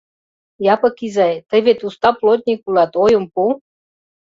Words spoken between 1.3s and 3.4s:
тый вет уста плотник улат, ойым